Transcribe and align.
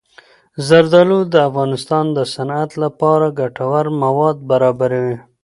زردالو 0.67 1.19
د 1.33 1.35
افغانستان 1.49 2.05
د 2.17 2.19
صنعت 2.33 2.71
لپاره 2.83 3.35
ګټور 3.39 3.85
مواد 4.03 4.37
برابروي. 4.49 5.17